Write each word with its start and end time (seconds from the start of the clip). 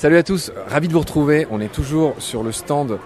Salut 0.00 0.16
à 0.18 0.22
tous, 0.22 0.52
ravi 0.68 0.86
de 0.86 0.92
vous 0.92 1.00
retrouver. 1.00 1.48
On 1.50 1.60
est 1.60 1.72
toujours 1.72 2.14
sur 2.18 2.44
le 2.44 2.52
stand 2.52 3.00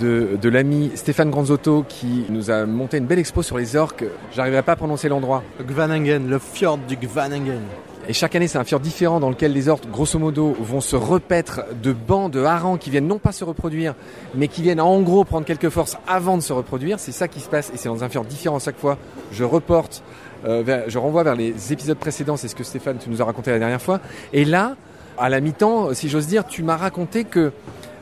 de, 0.00 0.30
de 0.42 0.48
l'ami 0.48 0.90
Stéphane 0.96 1.30
Granzotto 1.30 1.84
qui 1.88 2.24
nous 2.30 2.50
a 2.50 2.66
monté 2.66 2.96
une 2.96 3.06
belle 3.06 3.20
expo 3.20 3.44
sur 3.44 3.56
les 3.58 3.76
orques. 3.76 4.04
J'arriverai 4.34 4.64
pas 4.64 4.72
à 4.72 4.76
prononcer 4.76 5.08
l'endroit. 5.08 5.44
Gvanengen, 5.64 6.28
le 6.28 6.40
fjord 6.40 6.78
du 6.78 6.96
Gvanengen. 6.96 7.60
Et 8.08 8.12
chaque 8.12 8.34
année, 8.34 8.48
c'est 8.48 8.58
un 8.58 8.64
fjord 8.64 8.80
différent 8.80 9.20
dans 9.20 9.30
lequel 9.30 9.52
les 9.52 9.68
orques, 9.68 9.88
grosso 9.88 10.18
modo, 10.18 10.56
vont 10.58 10.80
se 10.80 10.96
repaître 10.96 11.60
de 11.80 11.92
bancs 11.92 12.32
de 12.32 12.42
harengs 12.42 12.76
qui 12.76 12.90
viennent 12.90 13.06
non 13.06 13.18
pas 13.20 13.30
se 13.30 13.44
reproduire, 13.44 13.94
mais 14.34 14.48
qui 14.48 14.62
viennent 14.62 14.80
en 14.80 15.00
gros 15.00 15.22
prendre 15.22 15.46
quelques 15.46 15.68
forces 15.68 15.96
avant 16.08 16.36
de 16.36 16.42
se 16.42 16.52
reproduire. 16.52 16.98
C'est 16.98 17.12
ça 17.12 17.28
qui 17.28 17.38
se 17.38 17.48
passe 17.48 17.70
et 17.72 17.76
c'est 17.76 17.88
dans 17.88 18.02
un 18.02 18.08
fjord 18.08 18.24
différent 18.24 18.58
chaque 18.58 18.78
fois. 18.80 18.98
Je 19.30 19.44
reporte, 19.44 20.02
euh, 20.44 20.64
vers- 20.66 20.90
je 20.90 20.98
renvoie 20.98 21.22
vers 21.22 21.36
les 21.36 21.72
épisodes 21.72 21.98
précédents, 21.98 22.36
c'est 22.36 22.48
ce 22.48 22.56
que 22.56 22.64
Stéphane, 22.64 22.96
tu 22.98 23.10
nous 23.10 23.22
as 23.22 23.26
raconté 23.26 23.52
la 23.52 23.60
dernière 23.60 23.80
fois. 23.80 24.00
Et 24.32 24.44
là, 24.44 24.74
à 25.18 25.28
la 25.28 25.40
mi-temps, 25.40 25.94
si 25.94 26.08
j'ose 26.08 26.26
dire, 26.26 26.46
tu 26.46 26.62
m'as 26.62 26.76
raconté 26.76 27.24
que 27.24 27.52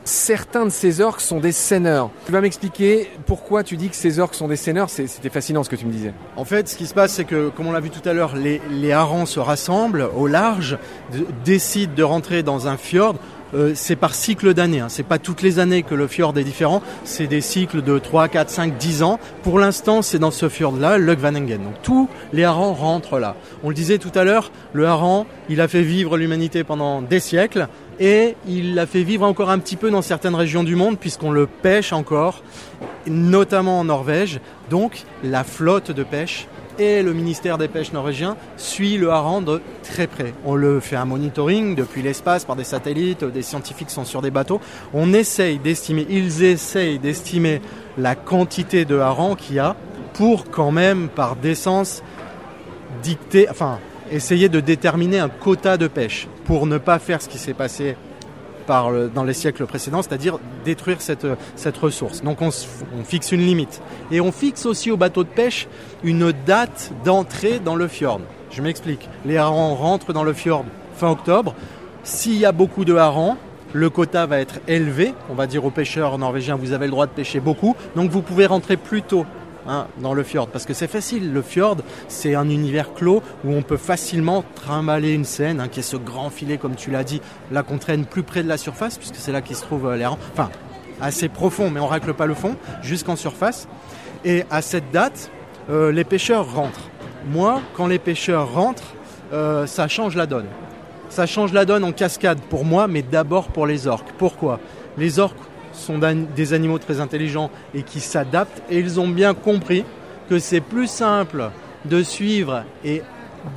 certains 0.03 0.65
de 0.65 0.69
ces 0.71 1.01
orques 1.01 1.21
sont 1.21 1.39
des 1.39 1.51
seineurs. 1.51 2.09
Tu 2.25 2.31
vas 2.31 2.41
m'expliquer 2.41 3.09
pourquoi 3.25 3.63
tu 3.63 3.77
dis 3.77 3.89
que 3.89 3.95
ces 3.95 4.19
orques 4.19 4.35
sont 4.35 4.47
des 4.47 4.55
seineurs 4.55 4.89
C'était 4.89 5.29
fascinant 5.29 5.63
ce 5.63 5.69
que 5.69 5.75
tu 5.75 5.85
me 5.85 5.91
disais. 5.91 6.13
En 6.35 6.45
fait, 6.45 6.67
ce 6.67 6.75
qui 6.75 6.87
se 6.87 6.93
passe, 6.93 7.13
c'est 7.13 7.25
que, 7.25 7.49
comme 7.49 7.67
on 7.67 7.71
l'a 7.71 7.79
vu 7.79 7.89
tout 7.89 8.07
à 8.07 8.13
l'heure, 8.13 8.35
les, 8.35 8.61
les 8.69 8.91
se 9.25 9.39
rassemblent 9.39 10.09
au 10.15 10.27
large, 10.27 10.77
décident 11.45 11.93
de 11.95 12.03
rentrer 12.03 12.43
dans 12.43 12.67
un 12.67 12.77
fjord. 12.77 13.15
Euh, 13.53 13.73
c'est 13.75 13.95
par 13.95 14.15
cycle 14.15 14.53
d'années, 14.53 14.79
hein. 14.79 14.89
c'est 14.89 15.03
pas 15.03 15.19
toutes 15.19 15.41
les 15.41 15.59
années 15.59 15.83
que 15.83 15.95
le 15.95 16.07
fjord 16.07 16.37
est 16.37 16.43
différent, 16.43 16.81
c'est 17.03 17.27
des 17.27 17.41
cycles 17.41 17.81
de 17.81 17.99
3, 17.99 18.27
4, 18.27 18.49
5, 18.49 18.77
10 18.77 19.03
ans. 19.03 19.19
Pour 19.43 19.59
l'instant, 19.59 20.01
c'est 20.01 20.19
dans 20.19 20.31
ce 20.31 20.47
fjord-là, 20.49 20.97
le 20.97 21.15
Gvanengen. 21.15 21.63
Donc 21.63 21.81
tous 21.83 22.09
les 22.33 22.43
harengs 22.43 22.73
rentrent 22.73 23.19
là. 23.19 23.35
On 23.63 23.69
le 23.69 23.75
disait 23.75 23.97
tout 23.97 24.11
à 24.15 24.23
l'heure, 24.23 24.51
le 24.73 24.85
hareng, 24.85 25.25
il 25.49 25.61
a 25.61 25.67
fait 25.67 25.83
vivre 25.83 26.17
l'humanité 26.17 26.63
pendant 26.63 27.01
des 27.01 27.19
siècles 27.19 27.67
et 27.99 28.35
il 28.47 28.73
l'a 28.73 28.85
fait 28.85 29.03
vivre 29.03 29.25
encore 29.25 29.49
un 29.49 29.59
petit 29.59 29.75
peu 29.75 29.91
dans 29.91 30.01
certaines 30.01 30.35
régions 30.35 30.63
du 30.63 30.75
monde 30.75 30.97
puisqu'on 30.97 31.31
le 31.31 31.45
pêche 31.45 31.93
encore, 31.93 32.43
notamment 33.07 33.79
en 33.79 33.83
Norvège. 33.83 34.39
Donc 34.69 35.03
la 35.23 35.43
flotte 35.43 35.91
de 35.91 36.03
pêche 36.03 36.47
et 36.81 37.03
le 37.03 37.13
ministère 37.13 37.59
des 37.59 37.67
Pêches 37.67 37.93
norvégien 37.93 38.35
suit 38.57 38.97
le 38.97 39.11
hareng 39.11 39.43
de 39.43 39.61
très 39.83 40.07
près. 40.07 40.33
On 40.45 40.55
le 40.55 40.79
fait 40.79 40.95
un 40.95 41.05
monitoring 41.05 41.75
depuis 41.75 42.01
l'espace 42.01 42.43
par 42.43 42.55
des 42.55 42.63
satellites, 42.63 43.23
des 43.23 43.43
scientifiques 43.43 43.91
sont 43.91 44.03
sur 44.03 44.23
des 44.23 44.31
bateaux. 44.31 44.59
On 44.93 45.13
essaye 45.13 45.59
d'estimer, 45.59 46.07
ils 46.09 46.43
essayent 46.43 46.97
d'estimer 46.97 47.61
la 47.99 48.15
quantité 48.15 48.83
de 48.85 48.97
hareng 48.97 49.35
qu'il 49.35 49.57
y 49.57 49.59
a 49.59 49.75
pour 50.13 50.49
quand 50.49 50.71
même 50.71 51.07
par 51.07 51.35
décence 51.35 52.01
dicter, 53.03 53.47
enfin 53.49 53.79
essayer 54.11 54.49
de 54.49 54.59
déterminer 54.59 55.19
un 55.19 55.29
quota 55.29 55.77
de 55.77 55.87
pêche 55.87 56.27
pour 56.45 56.65
ne 56.65 56.79
pas 56.79 56.97
faire 56.97 57.21
ce 57.21 57.29
qui 57.29 57.37
s'est 57.37 57.53
passé 57.53 57.95
dans 58.67 59.23
les 59.23 59.33
siècles 59.33 59.65
précédents, 59.65 60.01
c'est-à-dire 60.01 60.39
détruire 60.63 60.97
cette, 61.01 61.77
ressource. 61.77 62.21
Donc 62.23 62.41
on, 62.41 62.51
fixe 63.03 63.31
une 63.31 63.41
limite. 63.41 63.81
Et 64.11 64.21
on 64.21 64.31
fixe 64.31 64.65
aussi 64.65 64.91
au 64.91 64.97
bateau 64.97 65.23
de 65.23 65.29
pêche 65.29 65.67
une 66.03 66.31
date 66.45 66.91
d'entrée 67.03 67.59
dans 67.59 67.75
le 67.75 67.87
fjord. 67.87 68.21
Je 68.51 68.61
m'explique. 68.61 69.07
Les 69.25 69.37
harengs 69.37 69.75
rentrent 69.75 70.13
dans 70.13 70.23
le 70.23 70.33
fjord 70.33 70.65
fin 70.95 71.09
octobre. 71.09 71.55
S'il 72.03 72.37
y 72.37 72.45
a 72.45 72.51
beaucoup 72.51 72.85
de 72.85 72.95
harengs, 72.95 73.37
le 73.73 73.89
quota 73.89 74.25
va 74.25 74.39
être 74.39 74.59
élevé. 74.67 75.13
On 75.29 75.33
va 75.33 75.47
dire 75.47 75.65
aux 75.65 75.71
pêcheurs 75.71 76.17
norvégiens, 76.17 76.55
vous 76.55 76.73
avez 76.73 76.85
le 76.85 76.91
droit 76.91 77.05
de 77.05 77.11
pêcher 77.11 77.39
beaucoup. 77.39 77.75
Donc 77.95 78.09
vous 78.11 78.21
pouvez 78.21 78.45
rentrer 78.45 78.77
plus 78.77 79.01
tôt 79.01 79.25
hein, 79.67 79.87
dans 79.99 80.13
le 80.13 80.23
fjord. 80.23 80.47
Parce 80.47 80.65
que 80.65 80.73
c'est 80.73 80.87
facile. 80.87 81.33
Le 81.33 81.41
fjord, 81.41 81.77
c'est 82.07 82.35
un 82.35 82.49
univers 82.49 82.93
clos 82.93 83.23
où 83.45 83.53
on 83.53 83.61
peut 83.61 83.77
facilement 83.77 84.43
trimballer 84.55 85.13
une 85.13 85.25
scène, 85.25 85.59
hein, 85.59 85.67
qui 85.67 85.79
est 85.79 85.83
ce 85.83 85.97
grand 85.97 86.29
filet, 86.29 86.57
comme 86.57 86.75
tu 86.75 86.91
l'as 86.91 87.03
dit, 87.03 87.21
là 87.51 87.63
qu'on 87.63 87.77
traîne 87.77 88.05
plus 88.05 88.23
près 88.23 88.43
de 88.43 88.47
la 88.47 88.57
surface, 88.57 88.97
puisque 88.97 89.15
c'est 89.15 89.31
là 89.31 89.41
qu'il 89.41 89.55
se 89.55 89.63
trouve 89.63 89.87
euh, 89.87 90.03
harengs. 90.03 90.17
Enfin, 90.33 90.49
assez 91.01 91.29
profond, 91.29 91.69
mais 91.69 91.79
on 91.79 91.87
racle 91.87 92.13
pas 92.13 92.25
le 92.25 92.33
fond, 92.33 92.55
jusqu'en 92.81 93.15
surface. 93.15 93.67
Et 94.23 94.43
à 94.49 94.61
cette 94.61 94.91
date, 94.91 95.31
euh, 95.69 95.91
les 95.91 96.03
pêcheurs 96.03 96.53
rentrent. 96.53 96.89
Moi, 97.25 97.61
quand 97.75 97.87
les 97.87 97.99
pêcheurs 97.99 98.53
rentrent, 98.53 98.95
euh, 99.33 99.65
ça 99.65 99.87
change 99.87 100.15
la 100.15 100.25
donne. 100.25 100.47
Ça 101.09 101.25
change 101.25 101.53
la 101.53 101.65
donne 101.65 101.83
en 101.83 101.91
cascade 101.91 102.39
pour 102.49 102.65
moi, 102.65 102.87
mais 102.87 103.01
d'abord 103.01 103.49
pour 103.49 103.65
les 103.65 103.87
orques. 103.87 104.11
Pourquoi? 104.17 104.59
Les 104.97 105.19
orques 105.19 105.37
sont 105.73 105.99
des 106.35 106.53
animaux 106.53 106.79
très 106.79 106.99
intelligents 106.99 107.49
et 107.73 107.83
qui 107.83 107.99
s'adaptent, 107.99 108.61
et 108.69 108.79
ils 108.79 108.99
ont 108.99 109.07
bien 109.07 109.33
compris 109.33 109.83
que 110.29 110.39
c'est 110.39 110.61
plus 110.61 110.87
simple 110.87 111.49
de 111.85 112.03
suivre 112.03 112.63
et 112.85 113.01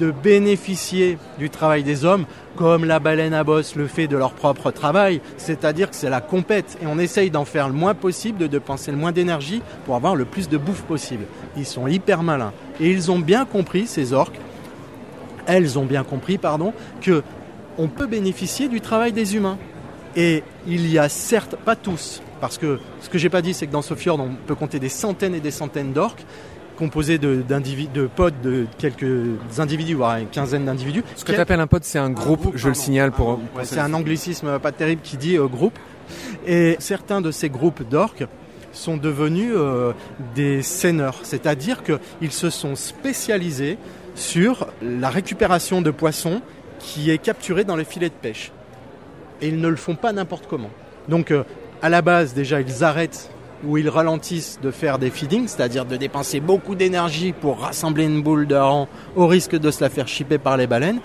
de 0.01 0.11
bénéficier 0.11 1.19
du 1.39 1.51
travail 1.51 1.83
des 1.83 2.05
hommes, 2.05 2.25
comme 2.57 2.85
la 2.85 3.01
baleine 3.01 3.35
à 3.35 3.45
bosse 3.45 3.77
le 3.77 3.87
fait 3.87 4.07
de 4.07 4.17
leur 4.17 4.33
propre 4.33 4.71
travail, 4.71 5.21
c'est-à-dire 5.37 5.91
que 5.91 5.97
c'est 5.97 6.09
la 6.09 6.21
compète, 6.21 6.79
et 6.83 6.87
on 6.87 6.99
essaye 6.99 7.31
d'en 7.31 7.45
faire 7.45 7.69
le 7.69 7.75
moins 7.75 7.95
possible, 7.95 8.39
de 8.39 8.47
dépenser 8.47 8.93
le 8.93 8.97
moins 8.97 9.13
d'énergie 9.13 9.61
pour 9.85 9.95
avoir 9.95 10.17
le 10.17 10.25
plus 10.25 10.49
de 10.49 10.57
bouffe 10.57 10.83
possible. 10.83 11.25
Ils 11.57 11.67
sont 11.67 11.87
hyper 11.87 12.23
malins, 12.23 12.53
et 12.81 12.91
ils 12.91 13.11
ont 13.11 13.19
bien 13.19 13.45
compris, 13.45 13.87
ces 13.87 14.13
orques, 14.13 14.39
elles 15.47 15.79
ont 15.79 15.85
bien 15.85 16.05
compris, 16.05 16.39
pardon, 16.39 16.73
que 17.03 17.23
on 17.77 17.89
peut 17.89 18.07
bénéficier 18.07 18.69
du 18.69 18.81
travail 18.81 19.13
des 19.13 19.37
humains. 19.37 19.59
Et 20.17 20.43
il 20.67 20.91
y 20.91 20.99
a 20.99 21.09
certes, 21.09 21.57
pas 21.57 21.77
tous, 21.77 22.23
parce 22.41 22.59
que 22.59 22.79
ce 23.01 23.09
que 23.09 23.19
j'ai 23.19 23.31
pas 23.31 23.43
dit, 23.43 23.55
c'est 23.55 23.67
que 23.67 23.73
dans 23.73 23.83
ce 23.83 23.95
fjord, 23.95 24.21
on 24.21 24.31
peut 24.47 24.55
compter 24.55 24.79
des 24.79 24.89
centaines 24.89 25.35
et 25.35 25.41
des 25.41 25.51
centaines 25.51 25.93
d'orques, 25.93 26.25
composés 26.77 27.19
de, 27.19 27.43
de 27.43 28.07
pods 28.07 28.31
de 28.43 28.67
quelques 28.79 29.59
individus, 29.59 29.95
voire 29.95 30.19
une 30.19 30.29
quinzaine 30.29 30.65
d'individus. 30.65 31.05
Ce 31.17 31.25
que 31.25 31.33
tu 31.33 31.41
appelles 31.41 31.61
un 31.61 31.67
pote, 31.67 31.85
c'est 31.85 31.99
un 31.99 32.11
groupe, 32.11 32.43
groupe, 32.43 32.57
je 32.57 32.69
le 32.69 32.75
signale 32.75 33.13
pour. 33.13 33.41
Ouais, 33.57 33.65
c'est 33.65 33.81
un 33.81 33.95
anglicisme 33.95 34.59
pas 34.59 34.73
terrible 34.73 35.03
qui 35.03 35.17
dit 35.17 35.37
euh, 35.37 35.47
groupe. 35.47 35.79
Et 36.47 36.77
certains 36.81 37.21
de 37.21 37.31
ces 37.31 37.49
groupes 37.49 37.89
d'orques 37.89 38.27
sont 38.73 38.97
devenus 38.97 39.53
euh, 39.55 39.93
des 40.35 40.63
seineurs, 40.63 41.21
c'est-à-dire 41.23 41.83
qu'ils 41.83 42.33
se 42.33 42.51
sont 42.51 42.77
spécialisés 42.77 43.79
sur 44.15 44.69
la 44.83 45.11
récupération 45.11 45.81
de 45.81 45.91
poissons 45.91 46.43
qui 46.79 47.11
est 47.11 47.19
capturé 47.19 47.65
dans 47.65 47.77
les 47.77 47.85
filets 47.85 48.09
de 48.09 48.15
pêche. 48.15 48.53
Et 49.41 49.49
ils 49.49 49.61
ne 49.61 49.69
le 49.69 49.77
font 49.77 49.95
pas 49.95 50.13
n'importe 50.13 50.47
comment. 50.49 50.71
Donc 51.09 51.31
euh, 51.31 51.45
à 51.83 51.89
la 51.89 52.03
base 52.03 52.35
déjà 52.35 52.61
ils 52.61 52.85
arrêtent 52.85 53.31
ou 53.67 53.79
ils 53.79 53.89
ralentissent 53.89 54.59
de 54.63 54.71
faire 54.71 54.99
des 54.99 55.11
feedings, 55.11 55.49
c'est-à-dire 55.49 55.87
de 55.87 55.97
dépenser 55.97 56.41
beaucoup 56.41 56.75
d'énergie 56.75 57.33
pour 57.33 57.61
rassembler 57.61 58.05
une 58.05 58.23
boule 58.23 58.47
de 58.47 58.55
hareng 58.55 58.89
au 59.17 59.27
risque 59.27 59.57
de 59.57 59.71
se 59.71 59.83
la 59.83 59.89
faire 59.89 60.07
chipper 60.07 60.39
par 60.39 60.57
les 60.57 60.67
baleines 60.67 61.01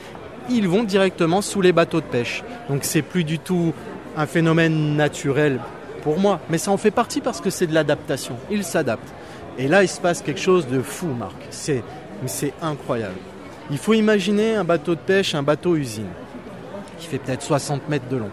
ils 0.50 0.68
vont 0.68 0.84
directement 0.84 1.42
sous 1.42 1.62
les 1.62 1.72
bateaux 1.72 2.02
de 2.02 2.06
pêche. 2.06 2.44
Donc 2.70 2.84
c'est 2.84 3.02
plus 3.02 3.24
du 3.24 3.40
tout 3.40 3.74
un 4.18 4.26
phénomène 4.26 4.96
naturel 4.96 5.60
pour 6.02 6.20
moi, 6.20 6.40
mais 6.50 6.58
ça 6.58 6.72
en 6.72 6.78
fait 6.78 6.92
partie 6.92 7.22
parce 7.22 7.42
que 7.42 7.50
c'est 7.50 7.68
de 7.68 7.74
l'adaptation. 7.74 8.36
Ils 8.50 8.64
s'adaptent. 8.64 9.14
Et 9.58 9.68
là, 9.68 9.84
il 9.84 9.90
se 9.90 10.00
passe 10.00 10.22
quelque 10.22 10.40
chose 10.40 10.68
de 10.68 10.82
fou, 10.82 11.08
Marc. 11.08 11.36
C'est 11.50 11.84
incroyable. 12.62 13.18
Il 13.72 13.78
faut 13.78 13.94
imaginer 13.94 14.56
un 14.56 14.64
bateau 14.64 14.96
de 14.96 15.00
pêche, 15.00 15.36
un 15.36 15.44
bateau 15.44 15.76
usine, 15.76 16.08
qui 17.00 17.08
fait 17.08 17.18
peut-être 17.18 17.42
60 17.42 17.90
mètres 17.90 18.08
de 18.10 18.18
long, 18.18 18.32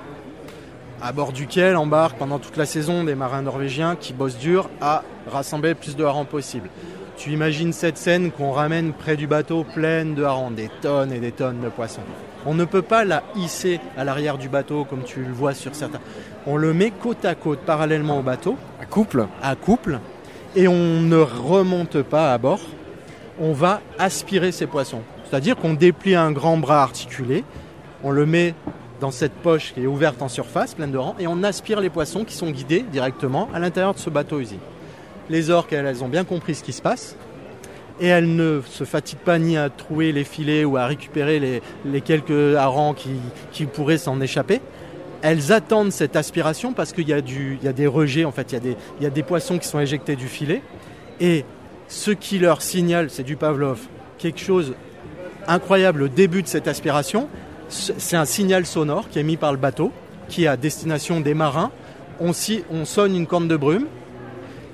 à 1.00 1.12
bord 1.12 1.32
duquel 1.32 1.76
embarquent 1.76 2.18
pendant 2.18 2.38
toute 2.38 2.56
la 2.56 2.66
saison 2.66 3.04
des 3.04 3.14
marins 3.14 3.42
norvégiens 3.42 3.96
qui 3.96 4.12
bossent 4.12 4.38
dur 4.38 4.68
à 4.80 5.02
rassembler 5.30 5.70
le 5.70 5.74
plus 5.74 5.96
de 5.96 6.04
harengs 6.04 6.26
possible. 6.26 6.68
Tu 7.16 7.30
imagines 7.30 7.72
cette 7.72 7.96
scène 7.96 8.30
qu'on 8.30 8.52
ramène 8.52 8.92
près 8.92 9.16
du 9.16 9.26
bateau 9.26 9.64
pleine 9.64 10.14
de 10.14 10.22
harengs, 10.22 10.54
des 10.54 10.70
tonnes 10.82 11.12
et 11.12 11.18
des 11.18 11.32
tonnes 11.32 11.60
de 11.60 11.68
poissons. 11.70 12.02
On 12.44 12.54
ne 12.54 12.64
peut 12.64 12.82
pas 12.82 13.04
la 13.04 13.22
hisser 13.34 13.80
à 13.96 14.04
l'arrière 14.04 14.36
du 14.36 14.48
bateau 14.48 14.84
comme 14.84 15.02
tu 15.02 15.20
le 15.20 15.32
vois 15.32 15.54
sur 15.54 15.74
certains. 15.74 16.00
On 16.46 16.56
le 16.56 16.74
met 16.74 16.90
côte 16.90 17.24
à 17.24 17.34
côte, 17.34 17.60
parallèlement 17.60 18.18
au 18.18 18.22
bateau, 18.22 18.56
Un 18.80 18.84
couple 18.84 19.26
à 19.42 19.56
couple, 19.56 19.98
et 20.54 20.68
on 20.68 21.00
ne 21.00 21.16
remonte 21.16 22.02
pas 22.02 22.32
à 22.32 22.38
bord. 22.38 22.60
On 23.40 23.52
va 23.52 23.80
aspirer 23.98 24.52
ces 24.52 24.66
poissons. 24.66 25.02
C'est-à-dire 25.28 25.56
qu'on 25.56 25.74
déplie 25.74 26.14
un 26.14 26.32
grand 26.32 26.56
bras 26.56 26.82
articulé, 26.82 27.44
on 28.02 28.10
le 28.10 28.26
met 28.26 28.54
dans 29.00 29.10
cette 29.10 29.32
poche 29.32 29.74
qui 29.74 29.82
est 29.82 29.86
ouverte 29.86 30.22
en 30.22 30.28
surface, 30.28 30.74
pleine 30.74 30.90
de 30.90 30.98
rangs, 30.98 31.16
et 31.18 31.26
on 31.26 31.42
aspire 31.42 31.80
les 31.80 31.90
poissons 31.90 32.24
qui 32.24 32.34
sont 32.34 32.50
guidés 32.50 32.84
directement 32.90 33.48
à 33.52 33.58
l'intérieur 33.58 33.94
de 33.94 33.98
ce 33.98 34.10
bateau 34.10 34.40
usine. 34.40 34.58
Les 35.28 35.50
orques, 35.50 35.72
elles, 35.72 36.04
ont 36.04 36.08
bien 36.08 36.24
compris 36.24 36.54
ce 36.54 36.62
qui 36.62 36.72
se 36.72 36.82
passe, 36.82 37.16
et 38.00 38.06
elles 38.06 38.34
ne 38.34 38.62
se 38.68 38.84
fatiguent 38.84 39.18
pas 39.18 39.38
ni 39.38 39.56
à 39.56 39.70
trouer 39.70 40.12
les 40.12 40.24
filets 40.24 40.64
ou 40.64 40.76
à 40.76 40.86
récupérer 40.86 41.62
les, 41.84 42.00
quelques 42.02 42.54
harengs 42.56 42.94
qui, 43.52 43.64
pourraient 43.66 43.98
s'en 43.98 44.20
échapper. 44.20 44.60
Elles 45.22 45.50
attendent 45.50 45.92
cette 45.92 46.14
aspiration 46.14 46.72
parce 46.74 46.92
qu'il 46.92 47.08
y, 47.08 47.12
a 47.12 47.20
des 47.72 47.86
rejets, 47.86 48.24
en 48.24 48.32
fait, 48.32 48.52
il 48.52 48.76
y 49.02 49.06
a 49.06 49.10
des 49.10 49.22
poissons 49.22 49.58
qui 49.58 49.66
sont 49.66 49.80
éjectés 49.80 50.14
du 50.14 50.28
filet. 50.28 50.62
Et 51.20 51.44
ce 51.88 52.10
qui 52.10 52.38
leur 52.38 52.60
signale, 52.60 53.08
c'est 53.08 53.22
du 53.22 53.36
Pavlov, 53.36 53.80
quelque 54.18 54.40
chose 54.40 54.74
incroyable 55.48 56.02
au 56.02 56.08
début 56.08 56.42
de 56.42 56.48
cette 56.48 56.68
aspiration. 56.68 57.28
C'est 57.68 58.16
un 58.16 58.24
signal 58.24 58.64
sonore 58.66 59.08
qui 59.08 59.18
est 59.18 59.24
mis 59.24 59.36
par 59.36 59.52
le 59.52 59.58
bateau, 59.58 59.92
qui 60.28 60.44
est 60.44 60.46
à 60.46 60.56
destination 60.56 61.20
des 61.20 61.34
marins. 61.34 61.70
On, 62.20 62.32
sonne 62.32 63.14
une 63.14 63.26
corne 63.26 63.48
de 63.48 63.56
brume, 63.56 63.86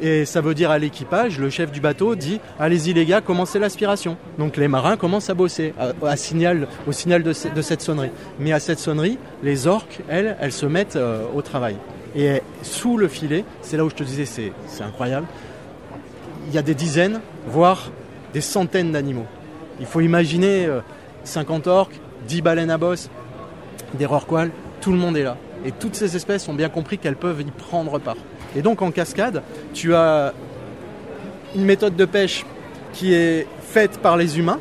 Et 0.00 0.24
ça 0.24 0.40
veut 0.40 0.54
dire 0.54 0.70
à 0.70 0.78
l'équipage, 0.78 1.38
le 1.38 1.50
chef 1.50 1.72
du 1.72 1.80
bateau 1.80 2.14
dit 2.14 2.40
allez-y 2.60 2.92
les 2.92 3.06
gars, 3.06 3.20
commencez 3.20 3.58
l'aspiration. 3.58 4.16
Donc 4.38 4.56
les 4.56 4.68
marins 4.68 4.96
commencent 4.96 5.30
à 5.30 5.34
bosser 5.34 5.74
au 6.02 6.92
signal 6.92 7.22
de, 7.22 7.32
cette 7.32 7.82
sonnerie. 7.82 8.10
Mais 8.38 8.52
à 8.52 8.60
cette 8.60 8.78
sonnerie, 8.78 9.18
les 9.42 9.66
orques, 9.66 10.00
elles, 10.08 10.36
elles 10.40 10.52
se 10.52 10.66
mettent 10.66 10.96
euh, 10.96 11.24
au 11.34 11.42
travail. 11.42 11.76
Et 12.14 12.42
sous 12.62 12.98
le 12.98 13.08
filet, 13.08 13.44
c'est 13.62 13.76
là 13.76 13.84
où 13.84 13.90
je 13.90 13.94
te 13.94 14.04
disais 14.04 14.26
c'est 14.26 14.84
incroyable, 14.84 15.26
il 16.48 16.54
y 16.54 16.58
a 16.58 16.62
des 16.62 16.74
dizaines, 16.74 17.20
voire 17.46 17.90
des 18.34 18.40
centaines 18.40 18.92
d'animaux. 18.92 19.26
Il 19.80 19.86
faut 19.86 20.00
imaginer 20.00 20.68
50 21.24 21.66
euh, 21.66 21.70
orques, 21.70 22.00
10 22.26 22.42
baleines 22.42 22.70
à 22.70 22.78
bosse, 22.78 23.10
des 23.94 24.06
rorquals, 24.06 24.50
tout 24.80 24.92
le 24.92 24.98
monde 24.98 25.16
est 25.16 25.22
là. 25.22 25.36
Et 25.64 25.72
toutes 25.72 25.94
ces 25.94 26.16
espèces 26.16 26.48
ont 26.48 26.54
bien 26.54 26.68
compris 26.68 26.98
qu'elles 26.98 27.16
peuvent 27.16 27.40
y 27.40 27.50
prendre 27.50 27.98
part. 27.98 28.16
Et 28.56 28.62
donc 28.62 28.82
en 28.82 28.90
cascade, 28.90 29.42
tu 29.72 29.94
as 29.94 30.32
une 31.54 31.64
méthode 31.64 31.96
de 31.96 32.04
pêche 32.04 32.44
qui 32.92 33.14
est 33.14 33.46
faite 33.60 33.98
par 33.98 34.16
les 34.16 34.38
humains, 34.38 34.58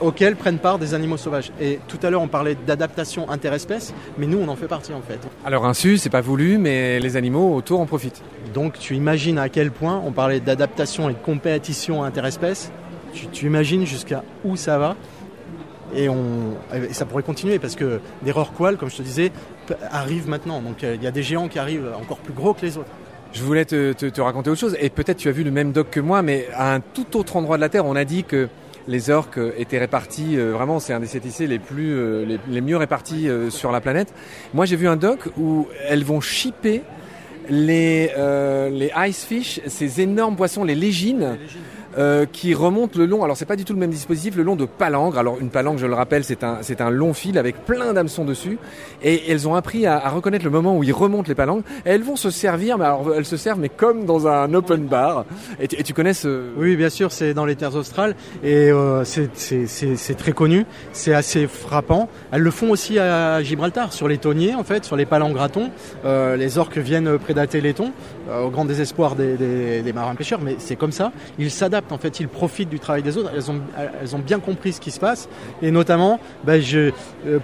auxquels 0.00 0.36
prennent 0.36 0.58
part 0.58 0.78
des 0.78 0.94
animaux 0.94 1.16
sauvages. 1.16 1.50
Et 1.60 1.78
tout 1.88 1.98
à 2.02 2.10
l'heure, 2.10 2.22
on 2.22 2.28
parlait 2.28 2.56
d'adaptation 2.66 3.30
interespèce, 3.30 3.94
mais 4.18 4.26
nous, 4.26 4.38
on 4.38 4.48
en 4.48 4.56
fait 4.56 4.68
partie 4.68 4.92
en 4.92 5.00
fait. 5.00 5.18
Alors 5.44 5.66
insu, 5.66 5.98
c'est 5.98 6.10
pas 6.10 6.20
voulu, 6.20 6.58
mais 6.58 7.00
les 7.00 7.16
animaux 7.16 7.54
autour 7.54 7.80
en 7.80 7.86
profitent. 7.86 8.22
Donc 8.54 8.78
tu 8.78 8.94
imagines 8.94 9.38
à 9.38 9.48
quel 9.48 9.70
point 9.70 10.02
on 10.04 10.12
parlait 10.12 10.40
d'adaptation 10.40 11.08
et 11.08 11.14
de 11.14 11.18
compétition 11.18 12.04
interespèce. 12.04 12.70
Tu, 13.12 13.26
tu 13.28 13.46
imagines 13.46 13.86
jusqu'à 13.86 14.22
où 14.44 14.56
ça 14.56 14.78
va. 14.78 14.96
Et, 15.94 16.08
on, 16.08 16.56
ça 16.90 17.06
pourrait 17.06 17.22
continuer 17.22 17.58
parce 17.58 17.76
que 17.76 18.00
des 18.22 18.32
rorquals, 18.32 18.76
comme 18.76 18.90
je 18.90 18.96
te 18.96 19.02
disais, 19.02 19.32
arrivent 19.90 20.28
maintenant. 20.28 20.60
Donc 20.60 20.82
il 20.82 21.02
y 21.02 21.06
a 21.06 21.10
des 21.10 21.22
géants 21.22 21.48
qui 21.48 21.58
arrivent 21.58 21.92
encore 21.98 22.18
plus 22.18 22.32
gros 22.32 22.54
que 22.54 22.62
les 22.62 22.76
autres. 22.76 22.90
Je 23.32 23.42
voulais 23.42 23.64
te, 23.64 23.92
te 23.92 24.20
raconter 24.20 24.50
autre 24.50 24.60
chose, 24.60 24.76
et 24.80 24.88
peut-être 24.88 25.18
tu 25.18 25.28
as 25.28 25.32
vu 25.32 25.44
le 25.44 25.50
même 25.50 25.72
doc 25.72 25.90
que 25.90 26.00
moi, 26.00 26.22
mais 26.22 26.48
à 26.54 26.74
un 26.74 26.80
tout 26.80 27.18
autre 27.18 27.36
endroit 27.36 27.56
de 27.56 27.60
la 27.60 27.68
Terre, 27.68 27.84
on 27.84 27.96
a 27.96 28.04
dit 28.04 28.24
que 28.24 28.48
les 28.88 29.10
orques 29.10 29.40
étaient 29.58 29.78
répartis, 29.78 30.38
euh, 30.38 30.52
vraiment 30.52 30.78
c'est 30.78 30.92
un 30.92 31.00
des 31.00 31.06
CTC 31.06 31.46
les 31.46 31.58
plus 31.58 31.92
euh, 31.94 32.38
les, 32.48 32.60
mieux 32.60 32.76
répartis 32.76 33.28
euh, 33.28 33.50
sur 33.50 33.72
la 33.72 33.80
planète. 33.80 34.12
Moi 34.54 34.64
j'ai 34.64 34.76
vu 34.76 34.88
un 34.88 34.96
doc 34.96 35.28
où 35.36 35.66
elles 35.88 36.04
vont 36.04 36.20
shipper 36.20 36.82
les, 37.48 38.10
les 38.72 38.90
ice 39.08 39.24
fish, 39.24 39.60
ces 39.66 40.00
énormes 40.00 40.34
poissons, 40.34 40.64
les 40.64 40.74
légines 40.74 41.36
euh, 41.98 42.26
qui 42.30 42.54
remonte 42.54 42.96
le 42.96 43.06
long. 43.06 43.24
Alors 43.24 43.36
c'est 43.36 43.46
pas 43.46 43.56
du 43.56 43.64
tout 43.64 43.72
le 43.72 43.78
même 43.78 43.90
dispositif, 43.90 44.36
le 44.36 44.42
long 44.42 44.56
de 44.56 44.66
palangre. 44.66 45.18
Alors 45.18 45.38
une 45.40 45.50
palangre, 45.50 45.78
je 45.78 45.86
le 45.86 45.94
rappelle, 45.94 46.24
c'est 46.24 46.42
un 46.44 46.60
un 46.78 46.90
long 46.90 47.14
fil 47.14 47.38
avec 47.38 47.64
plein 47.64 47.92
d'hameçons 47.92 48.24
dessus. 48.24 48.58
Et 49.02 49.30
elles 49.30 49.48
ont 49.48 49.54
appris 49.54 49.86
à, 49.86 50.08
reconnaître 50.08 50.44
le 50.44 50.50
moment 50.50 50.76
où 50.76 50.84
ils 50.84 50.92
remontent 50.92 51.28
les 51.28 51.34
palangres. 51.34 51.64
Et 51.84 51.90
elles 51.90 52.02
vont 52.02 52.16
se 52.16 52.30
servir, 52.30 52.78
mais 52.78 52.84
alors 52.84 53.14
elles 53.14 53.24
se 53.24 53.36
servent 53.36 53.60
mais 53.60 53.68
comme 53.68 54.04
dans 54.04 54.26
un 54.26 54.52
open 54.54 54.86
bar. 54.86 55.24
Et 55.60 55.68
tu, 55.68 55.92
connais 55.92 56.14
ce 56.14 56.50
Oui, 56.56 56.76
bien 56.76 56.90
sûr, 56.90 57.12
c'est 57.12 57.34
dans 57.34 57.44
les 57.44 57.56
terres 57.56 57.74
australes 57.74 58.14
et 58.42 58.70
euh, 58.70 59.04
c'est 59.04 60.16
très 60.16 60.32
connu. 60.32 60.66
C'est 60.92 61.14
assez 61.14 61.46
frappant. 61.46 62.08
Elles 62.32 62.42
le 62.42 62.50
font 62.50 62.70
aussi 62.70 62.98
à 62.98 63.42
Gibraltar, 63.42 63.92
sur 63.92 64.08
les 64.08 64.18
tonniers 64.18 64.54
en 64.54 64.64
fait, 64.64 64.84
sur 64.84 64.96
les 64.96 65.06
palangres 65.06 65.42
à 65.42 65.48
thon. 65.48 65.70
Euh, 66.04 66.36
les 66.36 66.58
orques 66.58 66.78
viennent 66.78 67.18
prédater 67.18 67.60
les 67.60 67.74
thons 67.74 67.92
euh, 68.28 68.44
au 68.44 68.50
grand 68.50 68.64
désespoir 68.64 69.14
des 69.16 69.92
marins 69.94 70.14
pêcheurs, 70.14 70.40
mais 70.42 70.56
c'est 70.58 70.76
comme 70.76 70.92
ça. 70.92 71.12
Ils 71.38 71.50
s'adaptent 71.50 71.85
en 71.92 71.98
fait, 71.98 72.20
ils 72.20 72.28
profitent 72.28 72.68
du 72.68 72.80
travail 72.80 73.02
des 73.02 73.16
autres. 73.16 73.30
Elles 73.34 73.50
ont, 73.50 73.60
elles 74.00 74.14
ont 74.16 74.18
bien 74.18 74.40
compris 74.40 74.72
ce 74.72 74.80
qui 74.80 74.90
se 74.90 75.00
passe. 75.00 75.28
Et 75.62 75.70
notamment, 75.70 76.20
bah, 76.44 76.54
euh, 76.54 76.90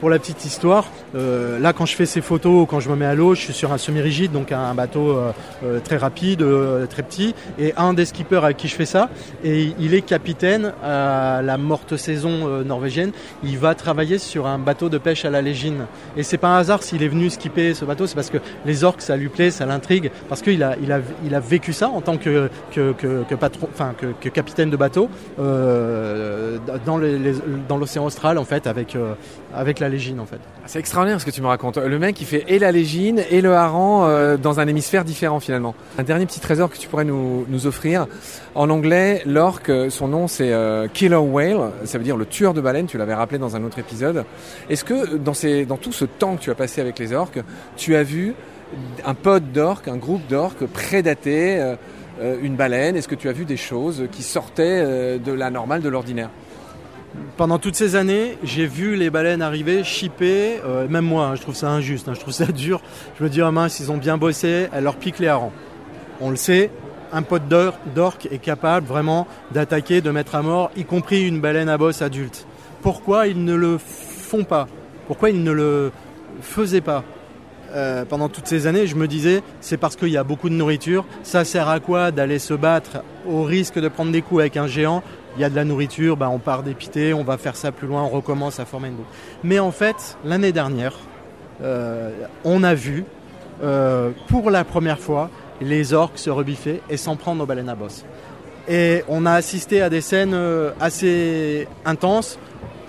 pour 0.00 0.10
la 0.10 0.18
petite 0.18 0.44
histoire, 0.44 0.86
euh, 1.14 1.58
là, 1.58 1.72
quand 1.72 1.86
je 1.86 1.94
fais 1.94 2.06
ces 2.06 2.20
photos, 2.20 2.66
quand 2.68 2.80
je 2.80 2.88
me 2.88 2.96
mets 2.96 3.06
à 3.06 3.14
l'eau, 3.14 3.34
je 3.34 3.40
suis 3.40 3.52
sur 3.52 3.72
un 3.72 3.78
semi-rigide, 3.78 4.32
donc 4.32 4.52
un 4.52 4.74
bateau 4.74 5.16
euh, 5.64 5.80
très 5.80 5.96
rapide, 5.96 6.44
très 6.88 7.02
petit. 7.02 7.34
Et 7.58 7.72
un 7.76 7.94
des 7.94 8.04
skippers 8.04 8.44
avec 8.44 8.56
qui 8.56 8.68
je 8.68 8.74
fais 8.74 8.86
ça, 8.86 9.10
et 9.44 9.72
il 9.78 9.94
est 9.94 10.02
capitaine 10.02 10.72
à 10.82 11.40
la 11.42 11.58
morte 11.58 11.96
saison 11.96 12.62
norvégienne. 12.62 13.12
Il 13.42 13.58
va 13.58 13.74
travailler 13.74 14.18
sur 14.18 14.46
un 14.46 14.58
bateau 14.58 14.88
de 14.88 14.98
pêche 14.98 15.24
à 15.24 15.30
la 15.30 15.42
légine. 15.42 15.86
Et 16.16 16.22
c'est 16.22 16.38
pas 16.38 16.48
un 16.48 16.58
hasard 16.58 16.82
s'il 16.82 17.02
est 17.02 17.08
venu 17.08 17.30
skipper 17.30 17.74
ce 17.74 17.84
bateau, 17.84 18.06
c'est 18.06 18.14
parce 18.14 18.30
que 18.30 18.38
les 18.66 18.84
orques, 18.84 19.02
ça 19.02 19.16
lui 19.16 19.28
plaît, 19.28 19.50
ça 19.50 19.66
l'intrigue, 19.66 20.10
parce 20.28 20.42
qu'il 20.42 20.62
a, 20.62 20.76
il 20.82 20.92
a, 20.92 21.00
il 21.24 21.34
a 21.34 21.40
vécu 21.40 21.72
ça 21.72 21.88
en 21.88 22.00
tant 22.00 22.16
que, 22.16 22.48
que, 22.72 22.92
que, 22.92 23.34
patron, 23.34 23.68
enfin 23.72 23.94
que 23.98 24.28
capitaine 24.32 24.70
de 24.70 24.76
bateau 24.76 25.08
euh, 25.38 26.58
dans 26.86 27.76
l'océan 27.76 28.04
austral 28.04 28.38
en 28.38 28.44
fait 28.44 28.66
avec 28.66 28.96
euh, 28.96 29.14
avec 29.54 29.80
la 29.80 29.88
légine 29.88 30.20
en 30.20 30.26
fait. 30.26 30.38
C'est 30.66 30.78
extraordinaire 30.78 31.20
ce 31.20 31.26
que 31.26 31.30
tu 31.30 31.42
me 31.42 31.46
racontes. 31.46 31.76
Le 31.78 31.98
mec 31.98 32.20
il 32.20 32.26
fait 32.26 32.44
et 32.48 32.58
la 32.58 32.72
légine 32.72 33.22
et 33.30 33.40
le 33.40 33.54
hareng 33.54 34.04
euh, 34.04 34.36
dans 34.36 34.60
un 34.60 34.66
hémisphère 34.66 35.04
différent 35.04 35.40
finalement. 35.40 35.74
Un 35.98 36.02
dernier 36.02 36.26
petit 36.26 36.40
trésor 36.40 36.70
que 36.70 36.78
tu 36.78 36.88
pourrais 36.88 37.04
nous, 37.04 37.46
nous 37.48 37.66
offrir. 37.66 38.06
En 38.54 38.70
anglais, 38.70 39.22
l'orque, 39.26 39.72
son 39.88 40.08
nom 40.08 40.28
c'est 40.28 40.52
Killer 40.92 41.16
Whale, 41.16 41.70
ça 41.84 41.98
veut 41.98 42.04
dire 42.04 42.16
le 42.16 42.26
tueur 42.26 42.54
de 42.54 42.60
baleines, 42.60 42.86
tu 42.86 42.98
l'avais 42.98 43.14
rappelé 43.14 43.38
dans 43.38 43.56
un 43.56 43.64
autre 43.64 43.78
épisode. 43.78 44.24
Est-ce 44.68 44.84
que 44.84 45.16
dans, 45.16 45.32
dans 45.66 45.76
tout 45.76 45.92
ce 45.92 46.04
temps 46.04 46.36
que 46.36 46.42
tu 46.42 46.50
as 46.50 46.54
passé 46.54 46.80
avec 46.80 46.98
les 46.98 47.12
orques, 47.12 47.40
tu 47.76 47.96
as 47.96 48.02
vu 48.02 48.34
un 49.04 49.14
pod 49.14 49.52
d'orques, 49.52 49.88
un 49.88 49.96
groupe 49.96 50.26
d'orques 50.28 50.66
prédatés 50.66 51.60
euh, 51.60 51.76
une 52.20 52.56
baleine 52.56 52.96
Est-ce 52.96 53.08
que 53.08 53.14
tu 53.14 53.28
as 53.28 53.32
vu 53.32 53.44
des 53.44 53.56
choses 53.56 54.08
qui 54.12 54.22
sortaient 54.22 54.82
euh, 54.84 55.18
de 55.18 55.32
la 55.32 55.50
normale, 55.50 55.82
de 55.82 55.88
l'ordinaire? 55.88 56.30
Pendant 57.36 57.58
toutes 57.58 57.74
ces 57.74 57.96
années, 57.96 58.38
j'ai 58.42 58.66
vu 58.66 58.96
les 58.96 59.10
baleines 59.10 59.42
arriver, 59.42 59.84
chipper, 59.84 60.60
euh, 60.64 60.88
même 60.88 61.04
moi, 61.04 61.26
hein, 61.26 61.34
je 61.34 61.42
trouve 61.42 61.54
ça 61.54 61.68
injuste, 61.68 62.08
hein, 62.08 62.14
je 62.14 62.20
trouve 62.20 62.32
ça 62.32 62.46
dur. 62.52 62.80
Je 63.18 63.24
me 63.24 63.28
dis, 63.28 63.42
oh 63.42 63.50
mince, 63.50 63.80
ils 63.80 63.90
ont 63.90 63.96
bien 63.96 64.16
bossé, 64.16 64.68
elle 64.72 64.84
leur 64.84 64.96
pique 64.96 65.18
les 65.18 65.28
harengs. 65.28 65.52
On 66.20 66.30
le 66.30 66.36
sait, 66.36 66.70
un 67.12 67.22
pote 67.22 67.42
d'orque 67.48 68.28
est 68.30 68.38
capable 68.38 68.86
vraiment 68.86 69.26
d'attaquer, 69.50 70.00
de 70.00 70.10
mettre 70.10 70.34
à 70.34 70.42
mort, 70.42 70.70
y 70.76 70.84
compris 70.84 71.26
une 71.26 71.40
baleine 71.40 71.68
à 71.68 71.76
bosse 71.76 72.00
adulte. 72.00 72.46
Pourquoi 72.80 73.26
ils 73.26 73.44
ne 73.44 73.54
le 73.54 73.78
font 73.78 74.44
pas? 74.44 74.66
Pourquoi 75.06 75.30
ils 75.30 75.42
ne 75.42 75.52
le 75.52 75.92
faisaient 76.40 76.80
pas? 76.80 77.04
Euh, 77.74 78.04
pendant 78.04 78.28
toutes 78.28 78.46
ces 78.46 78.66
années, 78.66 78.86
je 78.86 78.96
me 78.96 79.08
disais, 79.08 79.42
c'est 79.60 79.76
parce 79.76 79.96
qu'il 79.96 80.08
y 80.08 80.16
a 80.16 80.24
beaucoup 80.24 80.48
de 80.48 80.54
nourriture. 80.54 81.04
Ça 81.22 81.44
sert 81.44 81.68
à 81.68 81.80
quoi 81.80 82.10
d'aller 82.10 82.38
se 82.38 82.54
battre 82.54 83.02
au 83.26 83.42
risque 83.42 83.78
de 83.78 83.88
prendre 83.88 84.12
des 84.12 84.22
coups 84.22 84.40
avec 84.40 84.56
un 84.56 84.66
géant? 84.66 85.02
Il 85.36 85.40
y 85.40 85.44
a 85.44 85.50
de 85.50 85.56
la 85.56 85.64
nourriture, 85.64 86.16
bah, 86.16 86.28
on 86.28 86.38
part 86.38 86.62
dépiter, 86.62 87.14
on 87.14 87.24
va 87.24 87.38
faire 87.38 87.56
ça 87.56 87.72
plus 87.72 87.86
loin, 87.86 88.02
on 88.02 88.08
recommence 88.08 88.60
à 88.60 88.66
former 88.66 88.88
une 88.88 88.96
boucle. 88.96 89.08
Mais 89.42 89.58
en 89.58 89.70
fait, 89.70 90.18
l'année 90.24 90.52
dernière, 90.52 90.98
euh, 91.62 92.10
on 92.44 92.62
a 92.62 92.74
vu, 92.74 93.04
euh, 93.62 94.10
pour 94.28 94.50
la 94.50 94.64
première 94.64 94.98
fois, 94.98 95.30
les 95.60 95.94
orques 95.94 96.18
se 96.18 96.28
rebiffer 96.28 96.82
et 96.90 96.98
s'en 96.98 97.16
prendre 97.16 97.42
aux 97.42 97.46
baleines 97.46 97.70
à 97.70 97.74
bosse. 97.74 98.04
Et 98.68 99.02
on 99.08 99.24
a 99.24 99.32
assisté 99.32 99.80
à 99.80 99.88
des 99.88 100.00
scènes 100.00 100.36
assez 100.80 101.66
intenses 101.84 102.38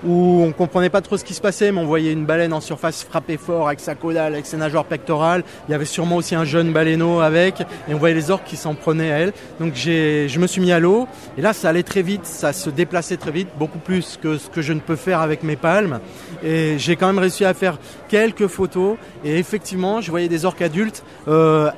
où 0.05 0.43
on 0.43 0.51
comprenait 0.51 0.89
pas 0.89 1.01
trop 1.01 1.17
ce 1.17 1.24
qui 1.24 1.33
se 1.33 1.41
passait, 1.41 1.72
mais 1.72 1.79
on 1.79 1.86
voyait 1.86 2.12
une 2.12 2.25
baleine 2.25 2.53
en 2.53 2.62
surface 2.62 3.03
frapper 3.03 3.38
fort 3.38 3.67
avec 3.67 3.79
sa 3.79 3.95
caudale, 3.95 4.33
avec 4.33 4.45
ses 4.45 4.57
nageoires 4.57 4.86
pectorales. 4.86 5.43
Il 5.67 5.72
y 5.72 5.75
avait 5.75 5.86
sûrement 5.86 6.17
aussi 6.17 6.36
un 6.36 6.45
jeune 6.45 6.74
baleineau 6.74 7.19
avec, 7.22 7.62
et 7.62 7.93
on 7.93 7.98
voyait 7.98 8.15
les 8.15 8.31
orques 8.31 8.45
qui 8.45 8.57
s'en 8.57 8.75
prenaient 8.75 9.12
à 9.12 9.17
elle. 9.19 9.33
Donc 9.60 9.74
je 9.75 10.39
me 10.39 10.48
suis 10.48 10.62
mis 10.62 10.72
à 10.72 10.79
l'eau, 10.79 11.07
et 11.38 11.41
là 11.41 11.53
ça 11.53 11.69
allait 11.69 11.83
très 11.83 12.01
vite, 12.01 12.25
ça 12.25 12.53
se 12.53 12.69
déplaçait 12.69 13.17
très 13.17 13.31
vite, 13.31 13.50
beaucoup 13.57 13.79
plus 13.79 14.19
que 14.22 14.38
ce 14.38 14.50
que 14.50 14.62
je 14.62 14.74
ne 14.74 14.79
peux 14.79 14.95
faire 14.95 15.22
avec 15.22 15.43
mes 15.43 15.55
palmes. 15.55 16.00
Et 16.43 16.75
j'ai 16.77 16.95
quand 16.95 17.07
même 17.07 17.19
réussi 17.19 17.45
à 17.45 17.53
faire 17.53 17.77
quelques 18.10 18.48
photos, 18.48 18.98
et 19.24 19.38
effectivement, 19.38 20.01
je 20.01 20.12
voyais 20.12 20.27
des 20.27 20.45
orques 20.45 20.62
adultes 20.62 21.03
euh, 21.27 21.69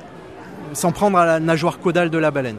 s'en 0.72 0.92
prendre 0.92 1.18
à 1.18 1.26
la 1.26 1.40
nageoire 1.40 1.78
caudale 1.78 2.10
de 2.10 2.18
la 2.18 2.30
baleine 2.30 2.56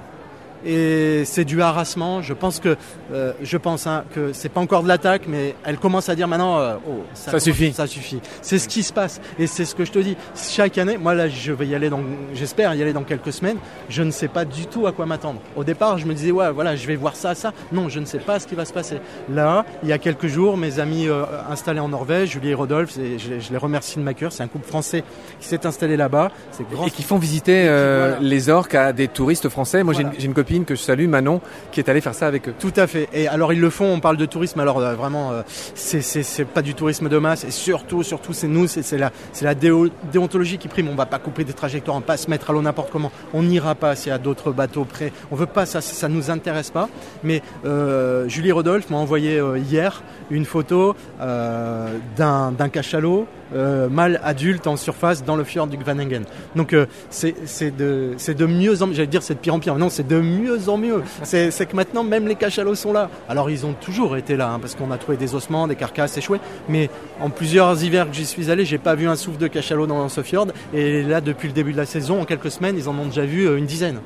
et 0.65 1.23
c'est 1.25 1.45
du 1.45 1.61
harassement. 1.61 2.21
Je 2.21 2.33
pense 2.33 2.59
que 2.59 2.75
euh, 3.13 3.33
je 3.41 3.57
pense 3.57 3.87
hein, 3.87 4.03
que 4.13 4.33
c'est 4.33 4.49
pas 4.49 4.61
encore 4.61 4.83
de 4.83 4.87
l'attaque, 4.87 5.23
mais 5.27 5.55
elle 5.63 5.77
commence 5.77 6.09
à 6.09 6.15
dire 6.15 6.27
maintenant, 6.27 6.59
euh, 6.59 6.75
oh, 6.87 7.03
ça, 7.13 7.39
suffit, 7.39 7.73
ça 7.73 7.87
suffit. 7.87 8.19
C'est 8.41 8.59
ce 8.59 8.67
qui 8.67 8.83
se 8.83 8.93
passe 8.93 9.21
et 9.39 9.47
c'est 9.47 9.65
ce 9.65 9.75
que 9.75 9.85
je 9.85 9.91
te 9.91 9.99
dis. 9.99 10.17
Chaque 10.35 10.77
année, 10.77 10.97
moi 10.97 11.13
là, 11.13 11.27
je 11.27 11.51
vais 11.51 11.67
y 11.67 11.75
aller 11.75 11.89
dans, 11.89 12.01
j'espère 12.33 12.73
y 12.75 12.81
aller 12.81 12.93
dans 12.93 13.03
quelques 13.03 13.33
semaines. 13.33 13.57
Je 13.89 14.03
ne 14.03 14.11
sais 14.11 14.27
pas 14.27 14.45
du 14.45 14.67
tout 14.67 14.87
à 14.87 14.91
quoi 14.91 15.05
m'attendre. 15.05 15.39
Au 15.55 15.63
départ, 15.63 15.97
je 15.97 16.05
me 16.05 16.13
disais 16.13 16.31
ouais, 16.31 16.51
voilà, 16.51 16.75
je 16.75 16.87
vais 16.87 16.95
voir 16.95 17.15
ça, 17.15 17.35
ça. 17.35 17.53
Non, 17.71 17.89
je 17.89 17.99
ne 17.99 18.05
sais 18.05 18.19
pas 18.19 18.39
ce 18.39 18.47
qui 18.47 18.55
va 18.55 18.65
se 18.65 18.73
passer. 18.73 18.97
Là, 19.29 19.65
il 19.83 19.89
y 19.89 19.93
a 19.93 19.97
quelques 19.97 20.27
jours, 20.27 20.57
mes 20.57 20.79
amis 20.79 21.07
euh, 21.07 21.23
installés 21.49 21.79
en 21.79 21.89
Norvège, 21.89 22.31
Julie 22.31 22.49
et 22.49 22.53
Rodolphe, 22.53 22.97
et 22.97 23.17
je, 23.19 23.51
les 23.51 23.57
remercie 23.57 23.97
de 23.97 24.03
ma 24.03 24.13
cœur. 24.13 24.31
C'est 24.31 24.43
un 24.43 24.47
couple 24.47 24.67
français 24.67 25.03
qui 25.39 25.47
s'est 25.47 25.65
installé 25.65 25.97
là-bas. 25.97 26.31
Et 26.85 26.91
qui 26.91 27.03
font 27.03 27.17
visiter 27.17 27.69
les 28.21 28.49
orques 28.49 28.75
à 28.75 28.93
des 28.93 29.07
touristes 29.07 29.49
français. 29.49 29.83
Moi, 29.83 29.93
j'ai 29.93 30.25
une 30.25 30.33
copine 30.33 30.56
que 30.65 30.75
je 30.75 30.81
salue, 30.81 31.07
Manon, 31.07 31.41
qui 31.71 31.79
est 31.79 31.89
allé 31.89 32.01
faire 32.01 32.15
ça 32.15 32.27
avec 32.27 32.49
eux. 32.49 32.53
Tout 32.59 32.73
à 32.75 32.87
fait. 32.87 33.09
Et 33.13 33.27
alors 33.27 33.53
ils 33.53 33.59
le 33.59 33.69
font, 33.69 33.85
on 33.85 33.99
parle 33.99 34.17
de 34.17 34.25
tourisme, 34.25 34.59
alors 34.59 34.79
euh, 34.79 34.95
vraiment, 34.95 35.31
euh, 35.31 35.41
c'est 35.75 36.45
pas 36.45 36.61
du 36.61 36.73
tourisme 36.73 37.09
de 37.09 37.17
masse, 37.17 37.43
et 37.43 37.51
surtout, 37.51 38.03
surtout, 38.03 38.33
c'est 38.33 38.47
nous, 38.47 38.67
c'est 38.67 38.97
la, 38.97 39.55
déontologie 39.55 40.57
qui 40.57 40.67
prime. 40.67 40.89
On 40.89 40.95
va 40.95 41.05
pas 41.05 41.19
couper 41.19 41.43
des 41.43 41.53
trajectoires, 41.53 41.97
on 41.97 41.99
va 41.99 42.05
pas 42.05 42.17
se 42.17 42.29
mettre 42.29 42.49
à 42.49 42.53
l'eau 42.53 42.61
n'importe 42.61 42.91
comment. 42.91 43.11
On 43.33 43.43
n'ira 43.43 43.75
pas 43.75 43.95
s'il 43.95 44.09
y 44.09 44.15
a 44.15 44.17
d'autres 44.17 44.51
bateaux 44.51 44.85
près. 44.85 45.11
On 45.31 45.35
veut 45.35 45.45
pas 45.45 45.65
ça, 45.65 45.81
ça 45.81 46.07
nous 46.07 46.29
intéresse 46.29 46.71
pas. 46.71 46.89
Mais 47.23 47.41
euh, 47.65 48.27
Julie 48.27 48.51
Rodolphe 48.51 48.89
m'a 48.89 48.97
envoyé 48.97 49.41
hier 49.57 50.03
une 50.29 50.45
photo 50.45 50.95
d'un 51.19 52.69
cachalot 52.71 53.27
euh, 53.55 53.89
mâles 53.89 54.19
adultes 54.23 54.67
en 54.67 54.75
surface 54.75 55.23
dans 55.23 55.35
le 55.35 55.43
fjord 55.43 55.67
du 55.67 55.77
Gvanengen. 55.77 56.23
Donc 56.55 56.73
euh, 56.73 56.85
c'est 57.09 57.33
de 57.75 58.15
de 58.27 58.45
mieux 58.45 58.83
en 58.83 58.91
j'allais 58.91 59.07
dire 59.07 59.23
c'est 59.23 59.35
de 59.35 59.39
pire 59.39 59.53
en 59.53 59.59
pire. 59.59 59.75
Non, 59.75 59.89
c'est 59.89 60.07
de 60.07 60.19
mieux 60.19 60.69
en 60.69 60.77
mieux. 60.77 61.03
C'est 61.23 61.51
c'est 61.51 61.65
que 61.65 61.75
maintenant 61.75 62.03
même 62.03 62.27
les 62.27 62.35
cachalots 62.35 62.75
sont 62.75 62.93
là. 62.93 63.09
Alors 63.29 63.49
ils 63.49 63.65
ont 63.65 63.73
toujours 63.73 64.17
été 64.17 64.35
là 64.35 64.51
hein, 64.51 64.59
parce 64.59 64.75
qu'on 64.75 64.91
a 64.91 64.97
trouvé 64.97 65.17
des 65.17 65.35
ossements, 65.35 65.67
des 65.67 65.75
carcasses 65.75 66.17
échouées. 66.17 66.39
Mais 66.69 66.89
en 67.19 67.29
plusieurs 67.29 67.83
hivers 67.83 68.09
que 68.09 68.15
j'y 68.15 68.25
suis 68.25 68.51
allé, 68.51 68.65
j'ai 68.65 68.77
pas 68.77 68.95
vu 68.95 69.07
un 69.07 69.15
souffle 69.15 69.39
de 69.39 69.47
cachalot 69.47 69.87
dans 69.87 70.09
ce 70.09 70.21
fjord. 70.21 70.47
Et 70.73 71.03
là 71.03 71.21
depuis 71.21 71.47
le 71.47 71.53
début 71.53 71.71
de 71.71 71.77
la 71.77 71.85
saison, 71.85 72.21
en 72.21 72.25
quelques 72.25 72.51
semaines, 72.51 72.77
ils 72.77 72.89
en 72.89 72.97
ont 72.97 73.05
déjà 73.05 73.25
vu 73.25 73.47
euh, 73.47 73.57
une 73.57 73.65
dizaine. 73.65 73.99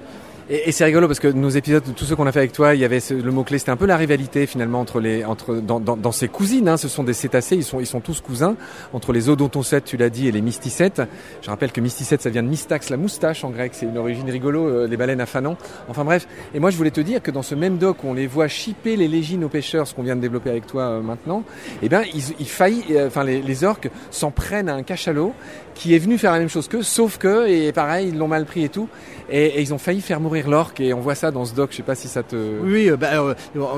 Et, 0.54 0.74
c'est 0.74 0.84
rigolo 0.84 1.08
parce 1.08 1.22
que 1.22 1.30
nos 1.30 1.48
épisodes, 1.48 1.82
tous 1.96 2.04
ceux 2.04 2.14
qu'on 2.18 2.28
a 2.28 2.34
fait 2.34 2.40
avec 2.40 2.52
toi, 2.52 2.76
il 2.76 2.82
y 2.82 2.84
avait 2.84 3.00
le 3.10 3.32
mot 3.32 3.46
clé, 3.46 3.58
c'était 3.58 3.72
un 3.72 3.78
peu 3.78 3.86
la 3.86 3.96
rivalité 3.96 4.46
finalement 4.46 4.82
entre 4.82 5.00
les, 5.00 5.24
entre 5.24 5.56
dans, 5.56 5.80
dans, 5.80 5.96
dans 5.96 6.12
ces 6.12 6.28
cousines. 6.28 6.68
Hein, 6.68 6.76
ce 6.76 6.90
sont 6.90 7.06
des 7.06 7.14
cétacés, 7.14 7.56
ils 7.56 7.64
sont, 7.64 7.80
ils 7.80 7.86
sont 7.86 8.02
tous 8.02 8.20
cousins 8.20 8.58
entre 8.92 9.14
les 9.14 9.30
odontocètes, 9.30 9.86
tu 9.86 9.96
l'as 9.96 10.10
dit, 10.10 10.28
et 10.28 10.32
les 10.34 10.42
mysticètes. 10.42 11.02
Je 11.42 11.50
rappelle 11.50 11.72
que 11.72 11.80
mysticète, 11.80 12.22
ça 12.22 12.30
vient 12.30 12.44
de 12.44 12.50
mystax, 12.50 12.90
la 12.90 12.98
moustache 12.98 13.46
en 13.46 13.50
grec, 13.50 13.72
c'est 13.74 13.86
une 13.86 13.98
origine 13.98 14.30
rigolo, 14.30 14.68
euh, 14.68 14.88
les 14.88 14.98
baleines 14.98 15.22
à 15.22 15.26
fanon. 15.26 15.56
Enfin 15.88 16.04
bref. 16.04 16.28
Et 16.54 16.60
moi, 16.60 16.70
je 16.70 16.76
voulais 16.76 16.92
te 16.92 17.00
dire 17.00 17.22
que 17.22 17.32
dans 17.32 17.44
ce 17.44 17.56
même 17.56 17.78
doc 17.78 18.04
on 18.04 18.14
les 18.14 18.28
voit 18.28 18.50
chipper 18.50 18.98
les 18.98 19.08
légines 19.08 19.46
aux 19.46 19.50
pêcheurs, 19.50 19.88
ce 19.88 19.96
qu'on 19.96 20.04
vient 20.04 20.18
de 20.18 20.22
développer 20.22 20.50
avec 20.50 20.68
toi 20.68 20.84
euh, 20.84 21.02
maintenant, 21.02 21.46
eh 21.82 21.88
ben 21.88 22.04
ils, 22.14 22.24
ils 22.42 22.50
faillent, 22.50 22.84
euh, 22.92 23.08
enfin 23.08 23.24
les, 23.24 23.42
les 23.42 23.64
orques 23.64 23.90
s'en 24.10 24.32
prennent 24.32 24.68
à 24.68 24.76
un 24.76 24.84
cachalot 24.84 25.34
qui 25.76 25.96
est 25.96 26.00
venu 26.00 26.18
faire 26.18 26.32
la 26.32 26.40
même 26.40 26.50
chose 26.50 26.68
qu'eux, 26.68 26.84
sauf 26.84 27.18
que, 27.18 27.48
et 27.48 27.72
pareil, 27.72 28.10
ils 28.10 28.18
l'ont 28.18 28.28
mal 28.28 28.46
pris 28.46 28.64
et 28.66 28.70
tout, 28.70 28.90
et, 29.32 29.62
ils 29.62 29.74
ont 29.74 29.78
failli 29.78 30.02
faire 30.02 30.20
mourir 30.20 30.50
l'orque, 30.50 30.80
et 30.80 30.94
on 30.94 31.00
voit 31.00 31.16
ça 31.16 31.32
dans 31.32 31.46
ce 31.46 31.54
doc, 31.56 31.72
je 31.72 31.78
sais 31.78 31.84
pas 31.84 31.96
si 31.96 32.08
ça 32.08 32.24
te... 32.24 32.36
Oui, 32.64 32.90
euh, 32.90 32.98
bah, 32.98 33.08
euh, 33.14 33.34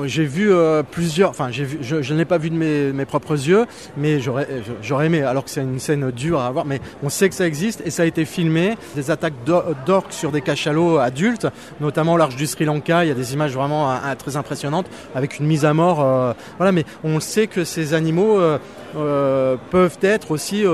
j'ai 0.06 0.24
vu 0.24 0.52
euh, 0.52 0.82
plusieurs. 0.82 1.30
Enfin, 1.30 1.50
j'ai 1.50 1.66
je, 1.80 2.02
je 2.02 2.12
ne 2.12 2.18
l'ai 2.18 2.24
pas 2.24 2.38
vu 2.38 2.50
de 2.50 2.56
mes, 2.56 2.92
mes 2.92 3.04
propres 3.04 3.32
yeux, 3.34 3.66
mais 3.96 4.20
j'aurais, 4.20 4.46
euh, 4.50 4.60
j'aurais 4.82 5.06
aimé. 5.06 5.22
Alors 5.22 5.44
que 5.44 5.50
c'est 5.50 5.62
une 5.62 5.78
scène 5.78 6.10
dure 6.10 6.40
à 6.40 6.50
voir, 6.50 6.64
mais 6.64 6.80
on 7.02 7.08
sait 7.08 7.28
que 7.28 7.34
ça 7.34 7.46
existe 7.46 7.82
et 7.84 7.90
ça 7.90 8.02
a 8.02 8.06
été 8.06 8.24
filmé. 8.24 8.76
Des 8.96 9.10
attaques 9.10 9.44
d'or- 9.46 9.74
d'orques 9.86 10.12
sur 10.12 10.32
des 10.32 10.40
cachalots 10.40 10.98
adultes, 10.98 11.46
notamment 11.80 12.14
au 12.14 12.16
large 12.16 12.36
du 12.36 12.46
Sri 12.46 12.64
Lanka. 12.64 13.04
Il 13.04 13.08
y 13.08 13.12
a 13.12 13.14
des 13.14 13.32
images 13.34 13.54
vraiment 13.54 13.90
euh, 13.90 13.94
euh, 14.04 14.14
très 14.14 14.36
impressionnantes 14.36 14.86
avec 15.14 15.38
une 15.38 15.46
mise 15.46 15.64
à 15.64 15.74
mort. 15.74 16.02
euh, 16.02 16.32
voilà, 16.58 16.72
mais 16.72 16.84
on 17.02 17.20
sait 17.20 17.46
que 17.46 17.64
ces 17.64 17.94
animaux 17.94 18.38
euh, 18.38 18.58
euh, 18.96 19.56
peuvent 19.70 19.98
être 20.02 20.30
aussi 20.30 20.64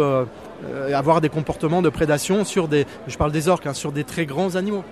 euh, 0.68 0.94
avoir 0.96 1.20
des 1.20 1.28
comportements 1.28 1.82
de 1.82 1.88
prédation 1.88 2.44
sur 2.44 2.68
des. 2.68 2.86
Je 3.06 3.16
parle 3.16 3.32
des 3.32 3.48
orques, 3.48 3.66
hein, 3.66 3.74
sur 3.74 3.92
des 3.92 4.04
très 4.04 4.26
grands 4.26 4.56
animaux. 4.56 4.84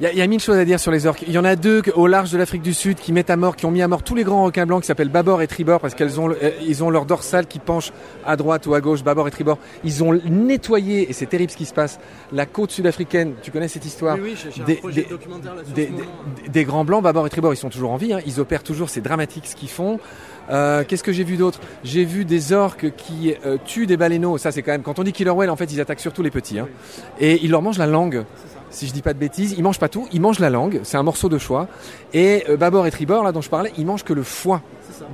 Il 0.00 0.04
y, 0.04 0.06
a- 0.06 0.12
il 0.12 0.18
y 0.18 0.22
a 0.22 0.26
mille 0.26 0.40
choses 0.40 0.56
à 0.56 0.64
dire 0.64 0.80
sur 0.80 0.90
les 0.90 1.06
orques. 1.06 1.22
Il 1.28 1.32
y 1.32 1.38
en 1.38 1.44
a 1.44 1.54
deux 1.54 1.80
au 1.94 2.08
large 2.08 2.32
de 2.32 2.38
l'Afrique 2.38 2.62
du 2.62 2.72
Sud 2.74 2.96
qui 2.96 3.12
mettent 3.12 3.30
à 3.30 3.36
mort, 3.36 3.54
qui 3.54 3.66
ont 3.66 3.70
mis 3.70 3.82
à 3.82 3.88
mort 3.88 4.02
tous 4.02 4.14
les 4.16 4.24
grands 4.24 4.42
requins 4.44 4.66
blancs 4.66 4.80
qui 4.80 4.86
s'appellent 4.86 5.10
Babord 5.10 5.42
et 5.42 5.46
Tribord 5.46 5.78
parce 5.80 5.94
qu'elles 5.94 6.18
ont, 6.18 6.30
euh, 6.30 6.50
ils 6.66 6.82
ont 6.82 6.90
leur 6.90 7.04
dorsale 7.04 7.46
qui 7.46 7.60
penche 7.60 7.92
à 8.24 8.34
droite 8.36 8.66
ou 8.66 8.74
à 8.74 8.80
gauche, 8.80 9.04
Babord 9.04 9.28
et 9.28 9.30
Tribord. 9.30 9.58
Ils 9.84 10.02
ont 10.02 10.12
nettoyé, 10.24 11.08
et 11.08 11.12
c'est 11.12 11.26
terrible 11.26 11.52
ce 11.52 11.56
qui 11.56 11.66
se 11.66 11.74
passe, 11.74 12.00
la 12.32 12.46
côte 12.46 12.72
sud-africaine. 12.72 13.34
Tu 13.42 13.50
connais 13.52 13.68
cette 13.68 13.84
histoire 13.84 14.16
Oui, 14.20 14.34
oui, 14.44 14.62
Des- 14.66 14.80
des- 14.92 15.02
des- 15.74 15.92
des 16.48 16.64
grands 16.64 16.84
blancs, 16.84 17.02
Babord 17.04 17.26
et 17.26 17.30
Tribord, 17.30 17.52
ils 17.54 17.58
sont 17.58 17.70
toujours 17.70 17.92
en 17.92 17.96
vie. 17.96 18.12
hein. 18.14 18.20
Ils 18.26 18.40
opèrent 18.40 18.64
toujours, 18.64 18.88
c'est 18.88 19.02
dramatique 19.02 19.46
ce 19.46 19.54
qu'ils 19.54 19.68
font. 19.70 20.00
Euh, 20.50 20.84
Qu'est-ce 20.86 21.02
que 21.02 21.12
j'ai 21.12 21.24
vu 21.24 21.36
d'autre? 21.36 21.60
J'ai 21.84 22.04
vu 22.04 22.24
des 22.24 22.52
orques 22.52 22.92
qui 22.96 23.34
euh, 23.46 23.56
tuent 23.64 23.86
des 23.86 23.96
baleineaux. 23.96 24.38
Ça, 24.38 24.52
c'est 24.52 24.62
quand 24.62 24.72
même 24.72 24.82
quand 24.82 24.98
on 24.98 25.02
dit 25.04 25.12
killer 25.12 25.30
whale, 25.30 25.50
en 25.50 25.56
fait, 25.56 25.72
ils 25.72 25.80
attaquent 25.80 26.00
surtout 26.00 26.22
les 26.22 26.30
petits. 26.30 26.58
hein. 26.58 26.68
Et 27.20 27.40
ils 27.44 27.50
leur 27.50 27.62
mangent 27.62 27.78
la 27.78 27.86
langue. 27.86 28.24
Si 28.70 28.86
je 28.86 28.92
dis 28.94 29.02
pas 29.02 29.12
de 29.12 29.18
bêtises, 29.18 29.54
ils 29.58 29.62
mangent 29.62 29.78
pas 29.78 29.90
tout, 29.90 30.08
ils 30.12 30.20
mangent 30.20 30.38
la 30.38 30.48
langue. 30.48 30.80
C'est 30.82 30.96
un 30.96 31.02
morceau 31.02 31.28
de 31.28 31.36
choix. 31.36 31.68
Et 32.14 32.44
euh, 32.48 32.56
Babord 32.56 32.86
et 32.86 32.90
Tribord, 32.90 33.22
là 33.22 33.30
dont 33.30 33.42
je 33.42 33.50
parlais, 33.50 33.70
ils 33.76 33.84
mangent 33.84 34.02
que 34.04 34.14
le 34.14 34.22
foie 34.22 34.62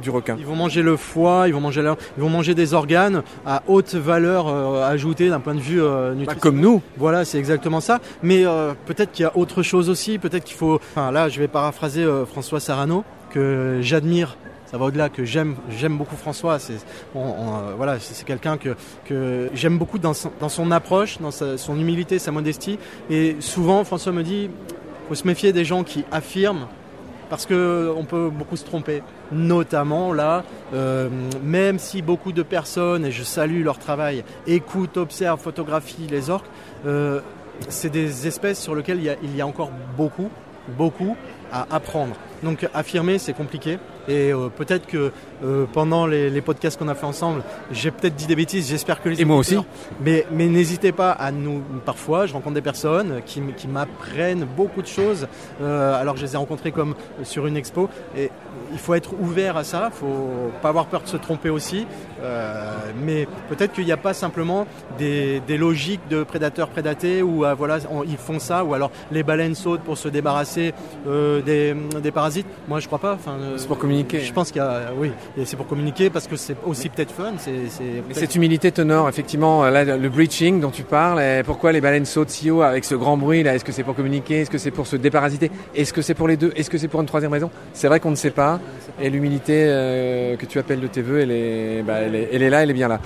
du 0.02 0.10
requin. 0.10 0.36
Ils 0.38 0.46
vont 0.46 0.54
manger 0.54 0.82
le 0.82 0.96
foie, 0.96 1.44
ils 1.48 1.54
vont 1.54 1.60
manger, 1.60 1.80
ils 2.16 2.20
vont 2.22 2.28
manger 2.28 2.54
des 2.54 2.74
organes 2.74 3.22
à 3.46 3.62
haute 3.66 3.94
valeur 3.94 4.46
euh, 4.48 4.86
ajoutée 4.88 5.28
d'un 5.28 5.40
point 5.40 5.54
de 5.56 5.60
vue 5.60 5.82
euh, 5.82 6.10
Pas 6.10 6.14
nutritionnel. 6.14 6.40
comme 6.40 6.60
nous. 6.60 6.82
Voilà, 6.98 7.24
c'est 7.24 7.38
exactement 7.38 7.80
ça. 7.80 7.98
Mais 8.22 8.44
euh, 8.46 8.74
peut-être 8.86 9.10
qu'il 9.12 9.24
y 9.24 9.26
a 9.26 9.36
autre 9.36 9.62
chose 9.64 9.88
aussi. 9.90 10.18
Peut-être 10.18 10.44
qu'il 10.44 10.56
faut. 10.56 10.74
Enfin, 10.92 11.10
là, 11.10 11.28
je 11.28 11.40
vais 11.40 11.48
paraphraser 11.48 12.06
François 12.30 12.60
Sarano 12.60 13.02
que 13.30 13.78
j'admire. 13.82 14.36
Ça 14.70 14.76
va 14.76 14.84
au-delà 14.86 15.08
que 15.08 15.24
j'aime. 15.24 15.56
Beaucoup 15.90 16.16
François. 16.16 16.58
C'est 16.58 16.74
euh, 17.16 17.74
voilà, 17.76 17.98
c'est 17.98 18.24
quelqu'un 18.26 18.58
que 18.58 19.50
j'aime 19.54 19.78
beaucoup 19.78 19.98
dans 19.98 20.12
son, 20.14 20.70
approche, 20.70 21.18
dans 21.18 21.30
son 21.30 21.80
humilité, 21.80 22.18
sa 22.18 22.32
modestie. 22.32 22.78
Et 23.08 23.36
souvent, 23.40 23.82
François 23.84 24.12
me 24.12 24.22
dit, 24.22 24.50
faut 25.08 25.14
se 25.14 25.26
méfier 25.26 25.52
des 25.52 25.64
gens 25.64 25.84
qui 25.84 26.04
affirment 26.12 26.66
parce 27.30 27.46
que 27.46 27.92
on 27.96 28.04
peut 28.04 28.30
beaucoup 28.30 28.56
se 28.56 28.64
tromper. 28.64 29.02
Notamment 29.32 30.12
là, 30.12 30.44
euh, 30.74 31.08
même 31.42 31.78
si 31.78 32.02
beaucoup 32.02 32.32
de 32.32 32.42
personnes, 32.42 33.04
et 33.04 33.12
je 33.12 33.22
salue 33.22 33.62
leur 33.62 33.78
travail, 33.78 34.24
écoutent, 34.46 34.96
observent, 34.96 35.40
photographient 35.40 36.06
les 36.10 36.30
orques, 36.30 36.48
euh, 36.86 37.20
c'est 37.68 37.90
des 37.90 38.26
espèces 38.26 38.60
sur 38.60 38.74
lesquelles 38.74 38.98
il 38.98 39.04
y, 39.04 39.10
a, 39.10 39.16
il 39.22 39.36
y 39.36 39.40
a 39.40 39.46
encore 39.46 39.70
beaucoup, 39.96 40.30
beaucoup 40.76 41.16
à 41.52 41.66
apprendre. 41.70 42.14
Donc 42.42 42.68
affirmer, 42.74 43.18
c'est 43.18 43.32
compliqué. 43.32 43.78
Et 44.06 44.32
euh, 44.32 44.48
peut-être 44.48 44.86
que 44.86 45.12
euh, 45.44 45.66
pendant 45.70 46.06
les, 46.06 46.30
les 46.30 46.40
podcasts 46.40 46.78
qu'on 46.78 46.88
a 46.88 46.94
fait 46.94 47.04
ensemble, 47.04 47.42
j'ai 47.72 47.90
peut-être 47.90 48.14
dit 48.14 48.26
des 48.26 48.36
bêtises. 48.36 48.68
J'espère 48.70 49.02
que 49.02 49.08
les 49.10 49.20
Et 49.20 49.24
moi 49.24 49.36
aussi. 49.36 49.56
Mais, 50.00 50.24
mais 50.30 50.46
n'hésitez 50.46 50.92
pas 50.92 51.10
à 51.10 51.30
nous. 51.30 51.62
Parfois, 51.84 52.24
je 52.26 52.32
rencontre 52.32 52.54
des 52.54 52.62
personnes 52.62 53.20
qui, 53.26 53.42
qui 53.56 53.68
m'apprennent 53.68 54.46
beaucoup 54.56 54.80
de 54.80 54.86
choses, 54.86 55.26
euh, 55.60 56.00
alors 56.00 56.16
je 56.16 56.24
les 56.24 56.34
ai 56.34 56.36
rencontrées 56.38 56.72
comme 56.72 56.94
sur 57.22 57.46
une 57.46 57.56
expo. 57.56 57.90
Et 58.16 58.30
il 58.72 58.78
faut 58.78 58.94
être 58.94 59.12
ouvert 59.20 59.56
à 59.58 59.64
ça. 59.64 59.90
Il 59.92 59.98
faut 59.98 60.52
pas 60.62 60.68
avoir 60.70 60.86
peur 60.86 61.02
de 61.02 61.08
se 61.08 61.16
tromper 61.18 61.50
aussi. 61.50 61.86
Mais 63.04 63.26
peut-être 63.48 63.72
qu'il 63.72 63.84
n'y 63.84 63.92
a 63.92 63.96
pas 63.96 64.14
simplement 64.14 64.66
des, 64.98 65.40
des 65.46 65.56
logiques 65.58 66.06
de 66.08 66.22
prédateurs 66.22 66.68
prédatés 66.68 67.22
où 67.22 67.44
euh, 67.44 67.54
voilà, 67.54 67.78
on- 67.90 68.04
ils 68.04 68.16
font 68.16 68.38
ça, 68.38 68.64
ou 68.64 68.74
alors 68.74 68.90
les 69.12 69.22
baleines 69.22 69.54
sautent 69.54 69.82
pour 69.82 69.98
se 69.98 70.08
débarrasser 70.08 70.72
des, 71.42 71.74
des 72.02 72.10
parasites. 72.10 72.46
Moi, 72.68 72.80
je 72.80 72.86
crois 72.86 72.98
pas. 72.98 73.14
Enfin, 73.14 73.36
euh, 73.40 73.54
C'est 73.58 73.66
pour 73.68 73.78
communiquer. 73.78 74.20
Je 74.20 74.32
pense 74.32 74.50
qu'il 74.50 74.60
y 74.60 74.64
a, 74.64 74.92
oui, 74.96 75.10
et 75.36 75.44
c'est 75.44 75.56
pour 75.56 75.66
communiquer 75.66 76.10
parce 76.10 76.26
que 76.26 76.36
c'est 76.36 76.56
aussi 76.66 76.88
peut-être 76.88 77.12
fun. 77.12 77.32
C'est, 77.38 77.52
c'est 77.68 77.82
Mais 77.84 78.00
peut-être- 78.02 78.18
cette 78.18 78.34
humilité 78.34 78.72
t'honore, 78.72 79.08
effectivement, 79.08 79.64
là, 79.68 79.84
le 79.84 80.08
breaching 80.08 80.60
dont 80.60 80.70
tu 80.70 80.82
parles, 80.82 81.20
et 81.20 81.42
pourquoi 81.44 81.72
les 81.72 81.80
baleines 81.80 82.04
sautent 82.06 82.30
si 82.30 82.50
haut 82.50 82.62
avec 82.62 82.84
ce 82.84 82.94
grand 82.94 83.16
bruit 83.16 83.42
là? 83.42 83.54
Est-ce 83.54 83.64
que 83.64 83.72
c'est 83.72 83.82
pour 83.84 83.94
communiquer? 83.94 84.40
Est-ce 84.42 84.50
que 84.50 84.58
c'est 84.58 84.70
pour 84.70 84.86
se 84.86 84.96
déparasiter? 84.96 85.50
Est-ce 85.74 85.92
que 85.92 86.02
c'est 86.02 86.14
pour 86.14 86.28
les 86.28 86.36
deux? 86.36 86.52
Est-ce 86.56 86.70
que 86.70 86.78
c'est 86.78 86.88
pour 86.88 87.00
une 87.00 87.06
troisième 87.06 87.32
raison? 87.32 87.50
C'est 87.72 87.88
vrai 87.88 88.00
qu'on 88.00 88.10
ne 88.10 88.16
sait 88.16 88.30
pas, 88.30 88.60
et 89.00 89.10
l'humilité 89.10 89.64
euh, 89.68 90.36
que 90.36 90.46
tu 90.46 90.58
appelles 90.58 90.80
de 90.80 90.86
tes 90.86 91.02
voeux, 91.02 91.20
elle 91.20 91.30
est, 91.30 91.82
bah, 91.82 91.98
elle, 92.00 92.14
est, 92.14 92.28
elle 92.32 92.42
est 92.42 92.50
là, 92.50 92.62
elle 92.62 92.70
est 92.70 92.74
bien 92.74 92.88
là. 92.88 93.00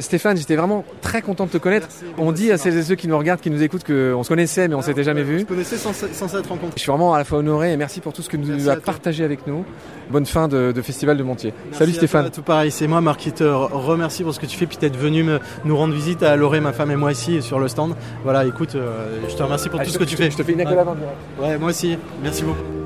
Stéphane, 0.00 0.36
j'étais 0.36 0.56
vraiment 0.56 0.84
très 1.00 1.22
content 1.22 1.46
de 1.46 1.50
te 1.50 1.58
connaître. 1.58 1.88
Merci, 1.90 2.14
On 2.18 2.32
dit 2.32 2.52
à 2.52 2.58
celles 2.58 2.76
et 2.76 2.82
ceux 2.82 2.94
qui 2.94 3.08
nous 3.08 3.16
regardent, 3.18 3.40
qui 3.40 3.50
nous 3.50 3.62
écoutent, 3.62 3.84
qu'on 3.84 4.22
se 4.22 4.28
connaissait, 4.28 4.68
mais 4.68 4.74
on 4.74 4.82
s'était 4.82 5.02
jamais 5.04 5.22
On 5.22 5.24
vu. 5.24 5.40
se 5.40 5.44
connaissait 5.44 5.76
sans, 5.76 5.92
sans 5.92 6.28
s'être 6.28 6.48
rencontrés. 6.48 6.72
Je 6.76 6.82
suis 6.82 6.90
vraiment 6.90 7.14
à 7.14 7.18
la 7.18 7.24
fois 7.24 7.38
honoré 7.38 7.72
et 7.72 7.76
merci 7.76 8.00
pour 8.00 8.12
tout 8.12 8.22
ce 8.22 8.28
que 8.28 8.36
Merci 8.36 8.64
tu 8.64 8.70
as 8.70 8.76
partagé 8.76 9.24
avec 9.24 9.46
nous. 9.46 9.64
Bonne 10.10 10.26
fin 10.26 10.48
de, 10.48 10.72
de 10.72 10.82
Festival 10.82 11.16
de 11.16 11.22
Montier. 11.22 11.52
Merci 11.64 11.78
Salut 11.78 11.92
Stéphane. 11.92 12.22
toi, 12.24 12.30
tout 12.30 12.42
pareil, 12.42 12.70
c'est 12.70 12.86
moi 12.86 13.00
Marc 13.00 13.20
qui 13.20 13.32
te 13.32 13.44
re- 13.44 13.68
remercie 13.72 14.22
pour 14.22 14.32
ce 14.34 14.40
que 14.40 14.46
tu 14.46 14.56
fais 14.56 14.66
puis 14.66 14.76
d'être 14.78 14.96
venu 14.96 15.22
me- 15.24 15.40
nous 15.64 15.76
rendre 15.76 15.94
visite 15.94 16.22
à 16.22 16.36
Loré, 16.36 16.60
ma 16.60 16.72
femme 16.72 16.90
et 16.90 16.96
moi 16.96 17.12
ici 17.12 17.42
sur 17.42 17.58
le 17.58 17.68
stand. 17.68 17.94
Voilà, 18.22 18.44
écoute, 18.44 18.74
euh, 18.74 19.18
je 19.28 19.34
te 19.34 19.42
remercie 19.42 19.68
pour 19.68 19.80
Ah, 19.80 19.84
tout 19.84 19.88
je 19.90 19.94
ce 19.94 19.98
que 19.98 20.04
tu 20.04 20.12
je 20.12 20.16
fais. 20.16 20.30
Je 20.30 20.36
te 20.36 20.42
fais 20.42 20.52
une 20.52 20.60
accolade 20.60 20.86
en 20.88 20.94
direct. 20.94 21.16
Ouais, 21.40 21.58
moi 21.58 21.70
aussi. 21.70 21.96
Merci 22.22 22.42
beaucoup. 22.44 22.85